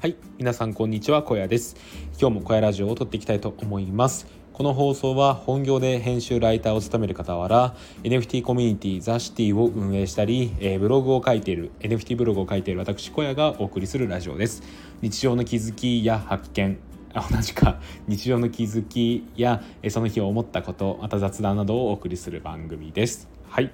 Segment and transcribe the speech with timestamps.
[0.00, 1.76] はい皆さんこんにちは小屋です。
[2.18, 4.26] 今日も小屋ラジオを撮っていきたいと思います。
[4.54, 14.62] この放送は本業で編集ライターを務める傍ら NFT コミュニティザ・シティを運営したり、え、ブログを書いている NFT ブログを書いている私小屋がお送りするラジオです。
[15.02, 16.78] 日常の気づきや発見
[17.14, 17.78] 同じか。
[18.08, 23.28] 日常の気づきやその日を思ったことまた雑談などをお送りする番組です。
[23.50, 23.70] はい。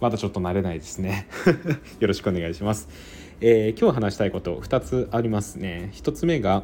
[0.00, 1.26] まだちょっと慣れないですね。
[2.00, 2.88] よろしくお願いします。
[3.42, 5.90] えー、今日話したいこと2つありますね。
[5.94, 6.62] 1つ目が、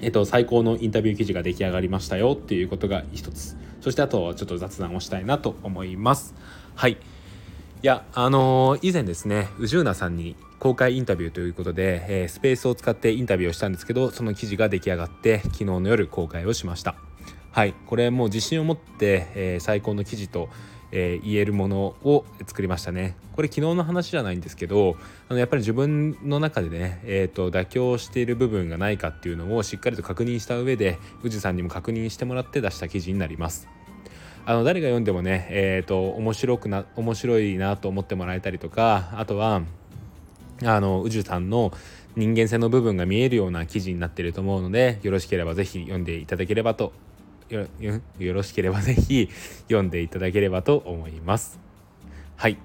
[0.00, 3.56] えーと、最高のインタビュー記事が出来上がりましたよっていうことが1つ。
[3.82, 6.34] そしてあとちょっと雑談をしたいなと思います。
[6.76, 6.92] はい。
[6.92, 6.96] い
[7.82, 16.94] やあのー、以前ですね宇宙なさんに公開インタビューということで、えー、スペースを使ってインタビューをしたんですけどその記事が出来上がって昨日の夜公開をしました。
[17.50, 17.74] はい。
[17.84, 20.48] これもう自信を持って、え、最高の記事と
[20.92, 23.16] えー、言えるものを作りましたね。
[23.34, 24.96] これ昨日の話じゃないんですけど
[25.28, 33.68] あのやっぱり自分の中でね、えーと、妥協している部分がないかっていうのをしっかりと確認した上で宇治さんにも確認してもらって出した記事になります。
[34.44, 39.62] あの誰が読んでもねえっ、ー、と面白くな面白いなと思ってもらえたりとかあとは
[40.64, 41.72] あの宇治さんの
[42.16, 46.92] 人間性の部分が見えるような記事になっていると思うのでよろしければ是非読んでいただければと
[47.52, 49.28] よろしければぜひ
[49.64, 51.60] 読んでいただければと思います。
[52.36, 52.58] はい。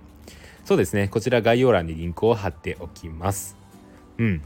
[0.65, 1.07] そうですね。
[1.07, 3.55] こちら概要欄にリンクを貼っておきます。
[4.17, 4.41] うん。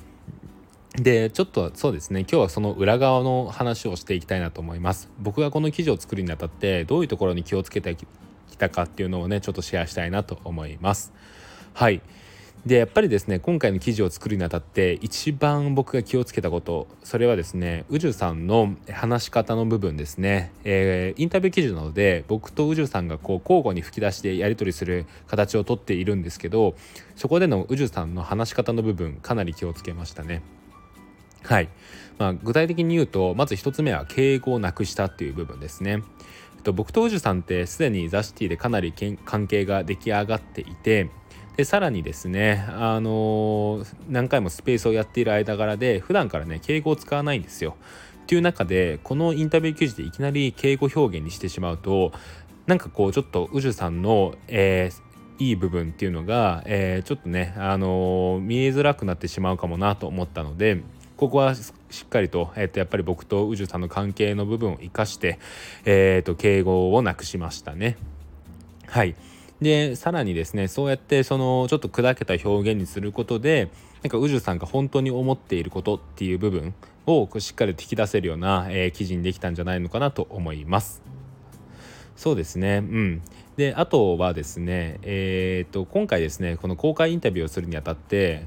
[0.95, 2.22] で、ちょっとそうですね。
[2.22, 5.09] 今日はその裏側の話をしていきたいなと思います。
[5.19, 8.06] 僕がこの記事を作るにあたってどういうところに気をつけてき
[8.58, 11.14] たかっていうのをね、ちょっとシェアしたいなと思います。
[11.73, 12.02] はい。
[12.66, 26.76] でやっぱりですね今回の記事を作るにあたって一番僕が気をつけたことそれはですね宇治さんの話し方の部分ですね、えー、インタビュー記事なので僕と宇治さんがこう交互に吹き出してやり取りする形をとっているんですけど
[27.16, 30.44] そこでの宇治さんの話し方の部分かなり気をつけましたね。
[31.44, 31.70] はい、
[32.20, 36.03] まあ、具体的に言うとまず1つ目は敬語をなくしたっていう部分ですね。
[36.75, 38.94] 僕と宇治さんってすでにザ・シティでかなり
[39.25, 41.09] 関係が出来上がっていて
[41.57, 47.75] でさらにですねあの何回もスペースをやっている間柄で普段からね敬語を使わないんですよ。
[48.23, 52.13] っていう中でこのインタビュー記事でいきなり敬語表現にしてしまうと
[52.66, 60.81] なんかこうちょっと宇治さんの、えー、いい部分っていうのが、えー、ちょっとね、あのー、見えづらくなってしまうかもなと思ったので
[61.17, 61.73] ここはし
[62.03, 65.40] っかりと,、えー、とやっぱり僕と宇治さんの関係の部分を生かして、
[65.84, 67.97] えー、と敬語をなくしましたね。
[68.88, 69.16] はい
[69.61, 73.69] でさらにですねそうやってそのちょっと砕けた表現にすることで
[74.01, 76.73] なんか宇治さんが本当に思っていることっていう部分
[77.05, 81.03] をしっかりと引き出せるような、えー、記事にできたんじゃないのかなと思います。
[82.16, 83.22] そうですねうん
[83.57, 88.45] であとはですねえー、っと今回ですねこの公開インタビューをするにあたって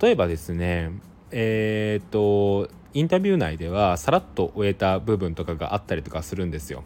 [0.00, 0.90] 例えばですね
[1.30, 6.84] えー、っとインタビュー内ではさらっと終えた部分とかがあったりとかするんですよ。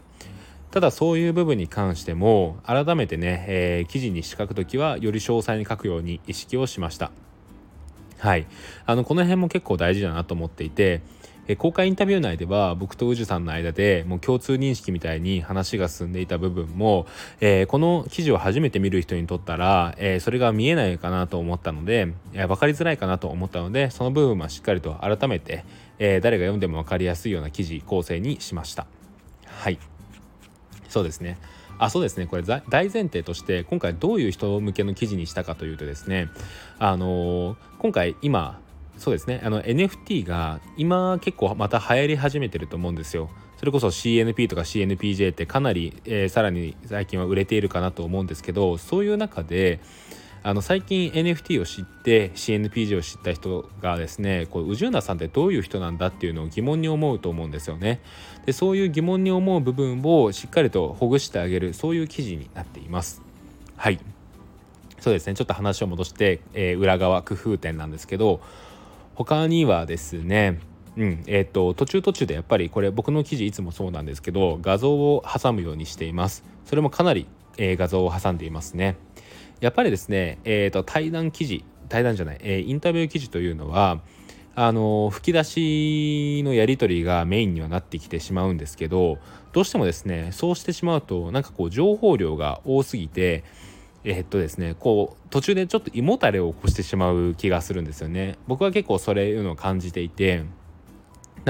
[0.71, 7.11] ただそういう部分に関しても改めてね、えー、記事に書くときはより詳細に書くように意識をしました。
[8.19, 8.45] はい。
[8.85, 11.01] あのこの辺も結構大事だなと思っていて
[11.49, 17.07] え公開インタビュー内では僕と宇治さんの間でもう共通認識みたいに話が進んでいた部分も、
[17.41, 25.65] えー、この記事を初めて見る人にとったら、えー、それが見えないかなと思ったので、えー、分かりづらいかなと思ったのでその部分はしっかりと改めて、
[25.97, 28.85] え誰が読んでも分かりやすいような記事構成にしました。
[29.45, 29.79] はい。
[30.89, 31.37] そうですね。
[31.77, 32.27] あそうですね。
[32.27, 36.27] これ大前提として今回どういう人向けの記事にしたかというとですね
[36.77, 38.59] あのー、今回今
[38.97, 39.41] そうですね。
[39.43, 43.29] あの NFT が今結構また流行り始めてると思うんですよ。
[43.57, 49.81] それこそ CNP とか CNPJ ってかなり、えー、さらに最近は売れているかなと思うんですけどそういう中で
[50.41, 57.99] あの最近 NFT を知って CNPG を知った人がですねこう宇治ナさんってどういう人なんだっていうのを疑問に思うと思うんですよね。
[58.45, 63.21] でそういう疑問に思う部分をしっかりとほぐしてあげるそういう記事になっています。
[63.75, 63.99] はい。
[64.99, 65.33] そうですね。
[65.33, 68.41] ちょっと話を戻して、えー、裏側工夫点なんですけど
[69.15, 70.59] 他にはですね
[70.97, 76.43] うんえーと、途中途中でやっぱりこれ僕の記事いつもそうなんですけど画像を挟むようにしています。
[76.65, 77.25] それもかなり、
[77.57, 78.97] えー、画像を挟んでいますね。
[79.59, 84.01] やっぱりですね、えーと、対談記事対談じゃない、えー、インタビュー記事というのは
[84.55, 89.17] あの吹き出しのやり取りがメインにはなってきてしまうんですけど
[89.53, 93.43] どうしてもですねそうしてしまうとなんかこう情報量が多すぎて
[94.03, 98.37] えー、っとですねこう途中でちょっと胃もたれを起こしてしまう気がするんですよね。
[98.47, 100.43] 僕は結構それいうのを感じていて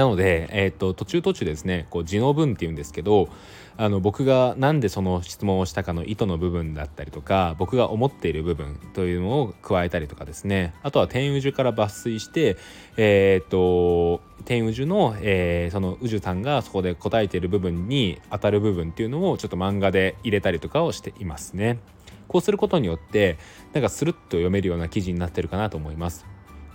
[0.00, 3.28] なので、えーと、途中途中ですねこう字の文っていうんですけど
[3.76, 12.56] あの僕が何でその質問をしたかの意図の部分だったりとか僕が思っている部分というのを加えたりとかですねあとは天宇宙から抜粋して
[12.96, 21.78] えっ、ー、と天宇宙の、えー、その宇宙さんがそこで答えている部分に当たる部分っていうのをちょっと漫画で入れたりとかをしていますね。
[22.26, 23.36] こうすることによって
[23.74, 26.24] なんかスルッと読めるような記事になってるかなと思います。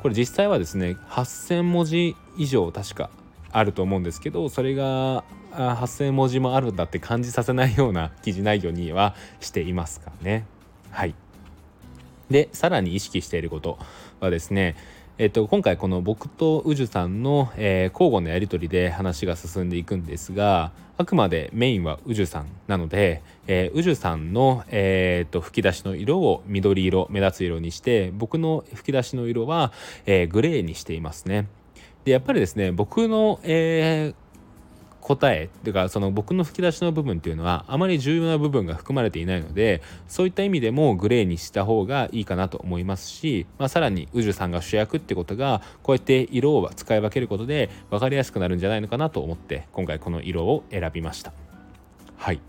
[0.06, 3.10] これ実際はですね8,000文字以上確か
[3.52, 5.24] あると思うんですけどそれが
[5.54, 10.46] 8,000文字もあるんだって感じさせないような記事内容にはしていますかね。
[10.92, 11.16] はい
[12.30, 13.80] でさらに意識していること
[14.20, 14.76] はですね
[15.18, 29.72] えっと、今回この僕と宇治さんの、えー、交互のやり取りで話が進んでいくんですがあくまでメインは宇宙さんなので、えー、宇治さんの、えー、っと吹き出しの色を緑色目立つ色にして僕の吹き出しの色は、
[30.06, 31.48] えー、グレーにしていますね。
[32.04, 34.16] でやっぱりですね僕の、えー、
[35.06, 51.34] 答えというかその僕の吹き出しの部分っていうのはあまり重要な部分が含まれていないのでそういった意味でもグレーにした方がいいかなと思いますし、まあ、さらに宇治さんが主役ってことがこうやって色を使い分けることで分かりやすくなるんじゃないのかなと思って今回この色を選びました。
[52.18, 52.40] はい。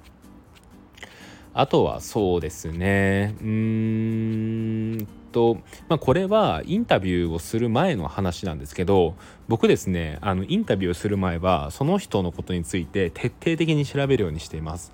[1.52, 3.34] あとはそうですね。
[3.40, 5.25] うーん。
[5.36, 5.58] と、
[5.90, 9.16] まあ、これはインタビューをする前の話なんですけど
[9.48, 14.92] 僕ですねあのインタビューをする前はその人のことについて徹底的に調べるようにしています。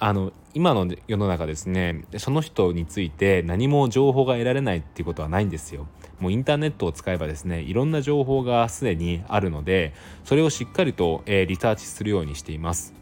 [0.00, 5.86] あの今の世の中ですねその人について何も情報が得られないっていうことはないんですよ。
[6.18, 9.94] もうインターネットを使えばですねいろんな情報がすでにあるので
[10.24, 12.94] それをしっかりと、えー、リサーチするようにしています。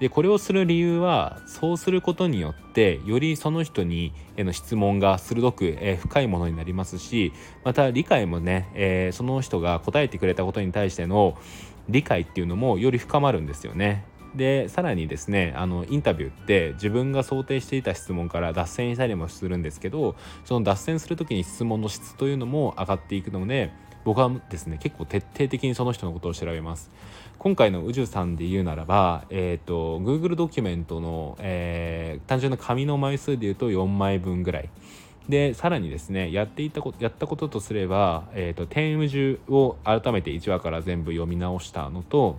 [0.00, 7.32] でこれをする理由はそうすることによってよりその人にへの質問が鋭く、えー、深いものになりますし
[7.64, 11.38] また理解もね、えー、その人が答えてくれたことに対しての
[11.88, 14.04] 理解っていうのもより深まるんですよね。
[14.34, 20.14] でさらにですねあのインタビューって自分が想定していた質問から脱線したりもするんですけど
[20.44, 23.72] その脱線する時に質問の質というのも上がっていくので
[24.04, 26.90] 僕はですね結構徹底的にその人のことを調べます
[27.38, 34.68] 今回の宇宙さんで言うならば、えーと、Google ドキュメントの、えー、単純な紙の枚数で言うと4枚分ぐらい。
[35.28, 42.38] でさらにですねやっていたことやったこととすれば、えーと、天宇宙を改めて1話から全部読み直したのと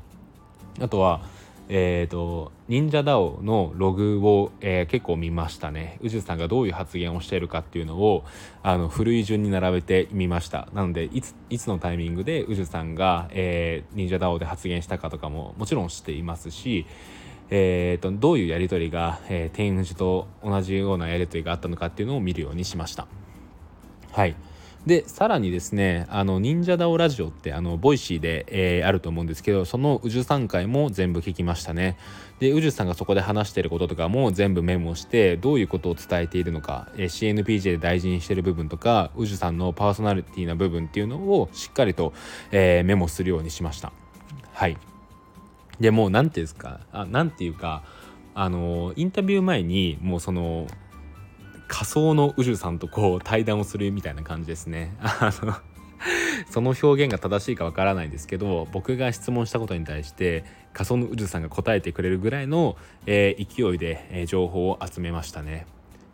[0.79, 1.21] あとは
[1.69, 5.97] えーと、忍者 DAO のログを、えー、結構見ましたね。
[6.01, 8.23] 宇治さんがどういう発言をしているかっていうのを
[8.63, 10.69] あの古い順に並べてみました。
[10.73, 16.85] なのでいついつのタイミングでうじゅさんが、えー、忍者 DAO で発言したかとかももちろん知っていますし
[17.49, 23.07] えーと、どういうやり取りが、えー、天宇治と同じようなやり取りがあったのかっていうのを見るようにしました。
[24.11, 24.35] はい。
[24.87, 31.97] でさらにですねあの忍者 DAO ラジオってあの Voicy で、えー、あると思うんですけどそのうじゅさん回も全部聞きましたね。
[32.39, 42.13] でうじゅさんがそこで話してることとかも全部メモしてどういうことを伝えているのか、えー、CNPJ で大事にしてる部分とかうじゅさんのパーソナリティな部分っていうのをしっかりと、
[42.51, 43.91] えー、メモするようにしました。
[44.53, 44.77] はい。
[45.81, 47.83] でもう何ていうんですかあなんていうか
[48.33, 50.67] あのインタビュー前にもうその
[51.67, 54.95] 仮想の宇宙さんとこう対談をするみたいな感じですね。
[55.01, 55.53] あの
[56.49, 65.65] その表現が正しいかわからないですけど僕が質問したことに対して仮想の宇宙さんが答えてくれるぐらいの、えー、勢いで、えー、情報を集めましたね。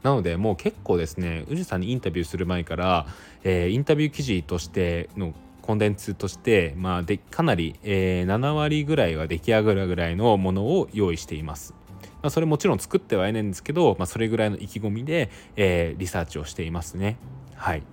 [0.04, 3.08] なのでもう結構ですね宇治さんにインタビューする前から、
[3.44, 11.74] えー、インタビュー記事としてのコンテンツとして、まあ、でかなり、えー、7割ぐらいは出来上がるぐらいのものを用意しています。
[12.22, 17.17] まあ、それもちろん作ってはいないんですけど、まあ、それぐらいの意気込みで、えー、リサーチをしていますね。
[17.55, 17.83] はい。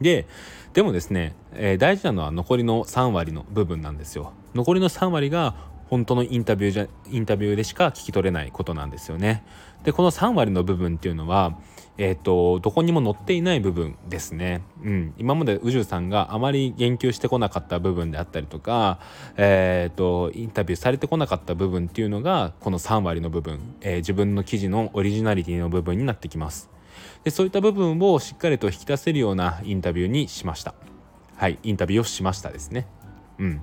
[0.00, 0.26] で、
[0.72, 4.32] でもですね、えー、大事なのは残りの3割の部分なんですよ。
[4.54, 5.54] 残りの3割が
[5.88, 9.44] 本当のインタビューじゃインタビューでしか聞き取れないことなんですよね。
[9.84, 11.58] でこの3割の部分っていうのは、
[12.02, 14.62] えーと、どこにも載っていない部分ですね。
[14.82, 19.00] うん、今まで宇宙さんがあまり言及してこなかった部分であったりとか、
[19.36, 26.70] えーと、インタビューされてこなかった部分っていうのがこの3割の部分、えー、自分の記事のオリジナリティの部分になってきます。
[27.22, 30.72] でそういった部分をしっかりと引き出せるようなインタビューにしました。
[31.36, 32.86] はい、インタビューをしましたですね。
[33.38, 33.60] うん。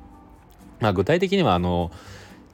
[0.79, 1.89] まあ、具体的にはあの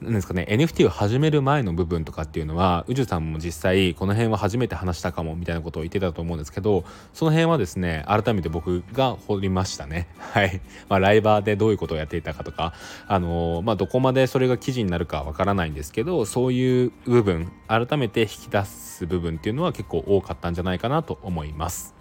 [0.03, 6.83] なんですかね NFT を始める前の部分とかっていうのは宇宙さんも実際この辺は初めて話したかもみたいなことを言ってたと思うんですけど
[7.13, 10.07] その辺はですね改めて僕が掘りましたね。
[10.19, 12.73] はい、まあ、ライバーでどういうことをやっていたかとか
[13.07, 21.95] あのまあどこまでそれが記事になるかわからないんですけどそういう部分改めて引き出す部分っていうのは結構多かったんじゃないかなと思います。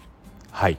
[0.51, 0.77] はい。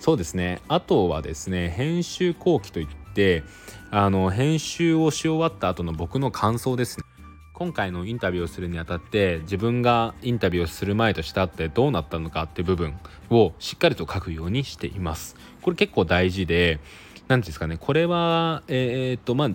[0.00, 0.60] そうですね。
[0.66, 3.44] あとはですね編集後期といっって
[3.90, 7.04] あの編集をし終わった後の僕の感想ですね。
[7.52, 12.94] 今回のインタビューをするにあたって自分がインタビューをする前としたってどうなったのかって部分
[13.30, 15.36] をしっかりと書くようにしています。
[15.60, 16.80] これ結構大事で
[17.28, 17.76] 何ですかね。
[17.78, 19.50] これはえー、っとまあ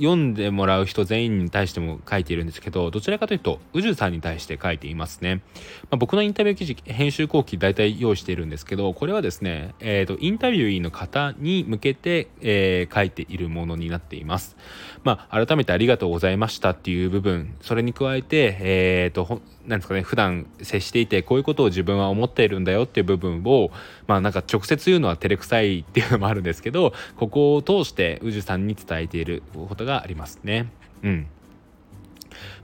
[0.00, 5.42] 読んでもらう人全員に対しても書いているんですけどどちらかというと宇治さんに対して書いていますね、
[5.84, 14.56] まあ、僕のインタビュー記事編集後期大体用意しているんですけどこれはですね、えーと、インタビューイーの方に向けて、えー、書いているものになっています。
[15.04, 23.70] まあ改めてありがとうございましたっていう部分それに加えてえっ、ー、となんですかね普段接していてこういうことを自分は思っているんだよっていう部分を
[24.06, 30.70] まあなんか直接言うのは照れくさいっていうのもあるんですけどここを通して宇治さんに伝えていることがありますね。
[31.02, 31.26] うん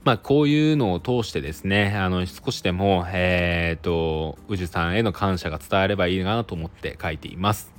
[0.03, 7.73] まあ、こういうのを通してですね、あの、少しでも、えっ、ー、と、宇治さんへの感謝が伝わればいいなと思って書いています。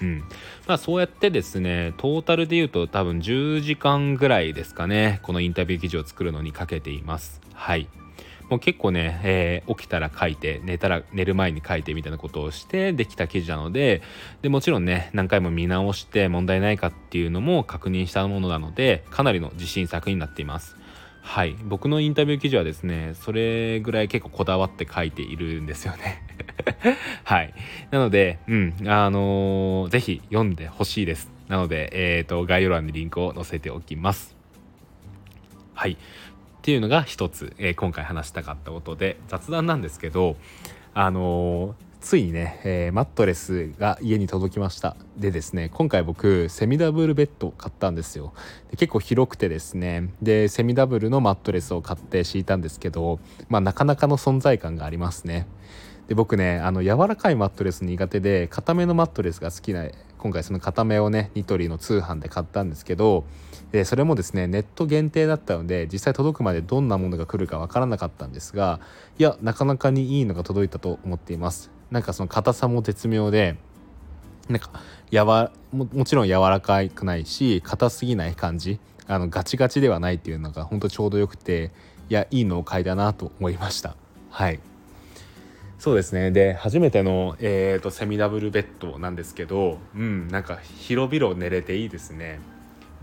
[0.00, 0.18] うん。
[0.66, 7.40] まあ、そうやってですね、トータルで言うと多分10時間ぐらいですかね、このインタビュー記事を作るのにかけています。
[7.52, 7.88] はい。
[8.50, 14.02] もう結構ね、えー、起きたら書いて寝たら寝る前に書いてみたいなことをしてできた記事なので
[14.42, 20.76] でもちろんね何回も見直して問題ないかっていうのも確認したものなのでかなりの自信作になっています。
[21.24, 21.56] はい。
[21.64, 26.22] 僕のインタビュー記事はですね、それぐらい結構こだわって書いているんですよね。
[27.24, 27.54] はい。
[27.90, 31.32] なので、うん、あのー、ぜひ読んでほしいです。
[31.48, 34.36] なので、えっ、ー、と、概要欄にリンクを載せておきます。
[35.72, 35.96] はい。
[36.64, 40.36] っていうのが一つ、えー、今回話したかったことで雑談なんですけど
[40.94, 44.96] あのー、ついにね、えー、マットレスが家に届きました。
[45.18, 48.32] でですね今回僕セミダブルベッドを買ったんですよ。
[48.70, 55.46] で結構広くてですねでセミダブルのマットレスを買って敷いたんですけどまあなかなかの存在感がありますね。
[56.08, 59.86] で僕ねあの柔らかいマットレス苦手で硬めのマットレスが好きな
[60.18, 63.24] 今回その固めをねニトリの通販で買ったんですけど
[63.72, 68.80] でそれもですねネット限定だったので実際届くまでどんなものが来るかわからなかったんですが
[69.18, 71.70] いやなかなかにいいのが届いたと思っています。
[71.90, 73.56] なんかその硬さも絶妙で
[74.48, 74.70] なんか
[75.10, 81.70] やわももちろん柔らかくないし硬すぎない感じあのガチガチではないっていうのが本当ちょうどよくて
[82.08, 83.96] いやいいのを買いだなと思いました。
[84.30, 84.60] はい。
[85.78, 92.40] そうですねで初めての、えーと、セミダブルベッドなんですけどうんなんか広々寝れていいですね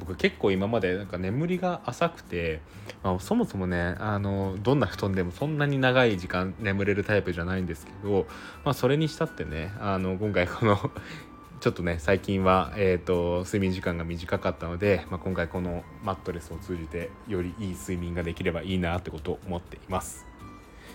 [0.01, 2.59] 僕結構今までなんか眠りが浅くて、
[3.03, 8.25] まあ、そもそもねあのどんな布団でもそんなに長い時間眠れるタイプじゃないんですけど、
[8.65, 10.77] まあ、それにしたってねあの今回この
[11.61, 20.30] ちょっとね最近は、えーと、睡眠時間が短かったので、まあ、今回このマットレスを通じてよりいい睡眠ができればいいなってことを思っています。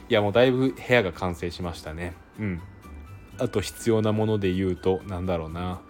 [0.09, 2.15] いやもうだいぶ部屋が完成しましたね。
[2.39, 2.63] うん。
[3.39, 5.81] あと必要なもので言うとなんだろうな。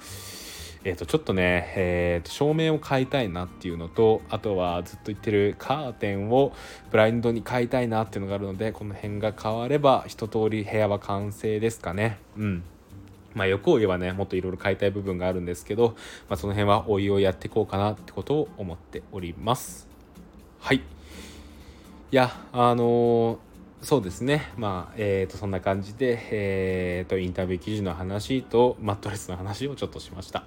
[0.85, 6.53] えー、とちょっとね、えー、と照明を変えたいなっていうのとあとはずっと言ってるカーテンを
[6.93, 12.19] ブラインドに変えたいなっていうのがあるのでこの辺が変われば一通り部屋は完成ですかね。
[12.37, 12.63] うん。
[13.35, 15.97] まあ欲を言えばねもっといろいろ変えたい部分があるんですけど、
[16.29, 19.89] まあ、その辺はおいおいやっていこうかなってことを思っております。
[20.61, 20.77] はい。
[20.77, 20.83] い
[22.13, 23.46] やあのー
[23.87, 24.50] そうですね。
[24.57, 30.43] まあえー、とそんな感じで、えー、とインタビュー記事の話とマットレスの話をちょっとしました。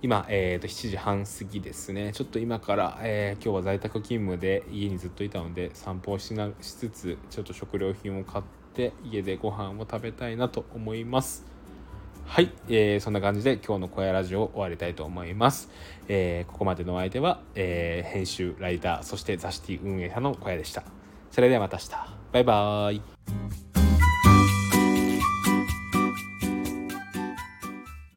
[0.00, 2.12] 今、えー、と7時半過ぎですね。
[2.12, 11.44] ちょっと今から、えー、今日は在宅勤務で家にずっといたので散歩をしなしつつちょっと食料品を買って家でご飯を食べたいなと思います。
[12.26, 15.68] はい、えー、そんな感じで今日の小屋ラジオを終わりたいと思います、
[16.06, 20.84] えー、ここまでのお相手は、えー、編集ライターそして雑誌運営者の小屋でした。
[21.32, 22.21] それではまた明日。
[22.32, 23.02] バイバーイ